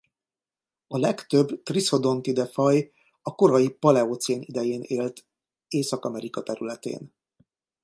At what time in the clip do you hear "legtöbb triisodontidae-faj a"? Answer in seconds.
0.97-3.35